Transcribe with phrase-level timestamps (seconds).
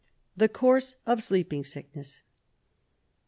[0.35, 2.23] The Course of Sleeping Sickness.